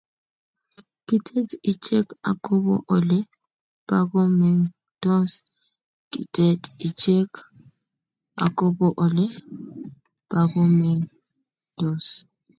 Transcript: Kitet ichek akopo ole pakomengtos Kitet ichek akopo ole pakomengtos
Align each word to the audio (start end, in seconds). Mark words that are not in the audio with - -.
Kitet 1.07 1.49
ichek 1.71 2.07
akopo 2.31 2.75
ole 2.95 3.17
pakomengtos 3.89 5.29
Kitet 6.11 6.61
ichek 6.87 7.29
akopo 8.45 8.87
ole 9.05 9.25
pakomengtos 10.31 12.05